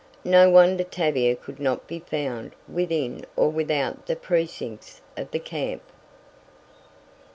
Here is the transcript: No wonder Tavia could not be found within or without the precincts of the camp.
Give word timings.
No 0.25 0.49
wonder 0.49 0.83
Tavia 0.83 1.35
could 1.35 1.59
not 1.59 1.85
be 1.85 1.99
found 1.99 2.55
within 2.67 3.23
or 3.35 3.49
without 3.51 4.07
the 4.07 4.15
precincts 4.15 4.99
of 5.15 5.29
the 5.29 5.37
camp. 5.37 5.83